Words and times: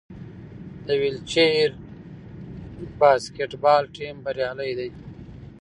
د 0.85 0.87
ویلچیر 1.01 1.69
باسکیټبال 2.99 3.83
ټیم 3.95 4.15
بریالی 4.25 4.71
دی. 4.79 4.89